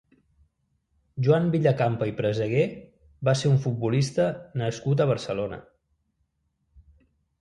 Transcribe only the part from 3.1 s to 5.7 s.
va ser un futbolista nascut a Barcelona.